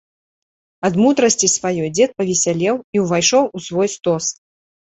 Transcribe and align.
Ад 0.87 0.93
мудрасці 1.01 1.47
сваёй 1.57 1.89
дзед 1.97 2.09
павесялеў 2.21 2.75
і 2.99 3.05
ўвайшоў 3.05 3.43
у 3.61 3.63
свой 3.67 3.87
стос. 3.99 4.25